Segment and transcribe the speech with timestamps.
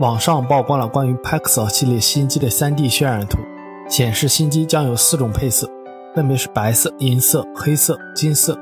[0.00, 3.38] 网上曝光了关于 Pixel 系列新机的 3D 渲染图，
[3.86, 5.68] 显示新机将有四种配色，
[6.14, 8.58] 分别是白色、银色、黑色、金色，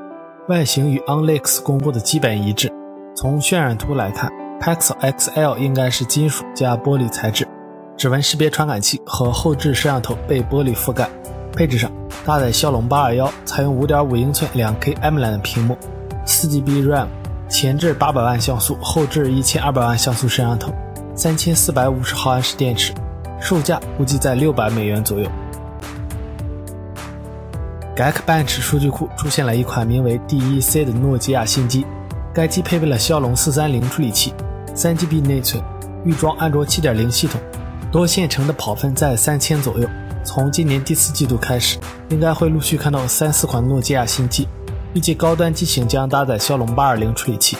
[0.49, 2.69] 外形与 OnLeaks 公布的基本一致。
[3.15, 4.29] 从渲染图来看
[4.59, 7.47] ，Pixel XL 应该是金属加玻璃材质，
[7.95, 11.09] 指纹识别传感器和后置摄像头被玻璃覆盖。
[11.53, 11.89] 配置上，
[12.25, 15.77] 搭载骁龙八二幺，采用5.5英寸两 K AMOLED 屏幕
[16.25, 17.07] ，4GB RAM，
[17.47, 20.73] 前置800万像素，后置1200万像素摄像头。
[21.19, 22.93] 三千四百五十毫安时电池，
[23.41, 25.29] 售价估计在六百美元左右。
[27.93, 31.85] Geekbench 数据库出现了一款名为 DEC 的诺基亚新机，
[32.33, 34.33] 该机配备了骁龙四三零处理器，
[34.73, 35.61] 三 GB 内存，
[36.05, 37.41] 预装安卓七点零系统，
[37.91, 39.85] 多线程的跑分在三千左右。
[40.23, 44.47] 从今年第四季度开始，应该会陆续看到三四款诺基亚新机，
[44.93, 47.57] 预计高端机型将搭载骁龙八二零处理器。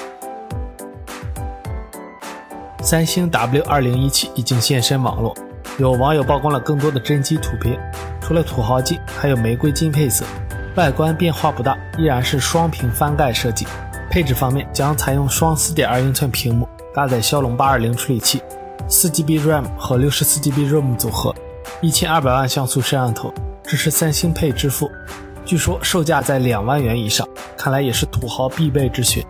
[2.81, 5.35] 三星 W 二零一七已经现身网络，
[5.77, 7.77] 有网友曝光了更多的真机图片。
[8.21, 10.23] 除了土豪金，还有玫瑰金配色。
[10.75, 13.67] 外观变化不大，依然是双屏翻盖设计。
[14.09, 18.41] 配置方面将采用双四点二英寸屏幕，搭载骁龙八二零处理器，
[18.87, 21.35] 四 GB RAM 和六十四 GB ROM 组合，
[21.81, 23.33] 一千二百万像素摄像头，
[23.63, 24.89] 支持三星配支付。
[25.43, 27.27] 据说售价在两万元以上，
[27.57, 29.21] 看来也是土豪必备之选。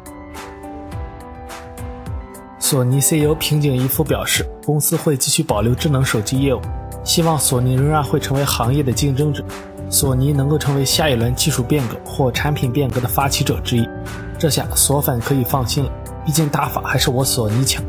[2.70, 6.62] 索尼 CEO 平井一夫表示，公司会继续保留智能手机业务，
[7.04, 9.44] 希望索尼仍然会成为行业的竞争者，
[9.90, 13.90] 索尼能够成为下一轮技术变革或产品变革的发起者之一。
[14.38, 15.92] 这下索粉可以放心了，
[16.24, 17.84] 毕竟打法还是我索尼强。